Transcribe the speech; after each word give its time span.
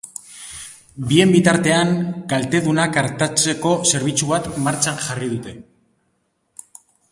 Bien 1.11 1.33
bitartean, 1.35 1.91
kaltedunak 2.31 2.97
artatzeko 3.03 3.75
zerbitzu 3.93 4.33
bat 4.33 4.49
martxan 4.69 5.01
jarri 5.07 5.33
dute. 5.37 5.57